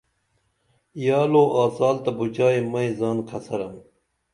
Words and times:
یالو 1.05 1.43
آڅال 1.63 1.95
تہ 2.03 2.11
پُچائی 2.17 2.59
مئی 2.71 2.89
زان 2.99 3.17
کھسرم 3.27 3.73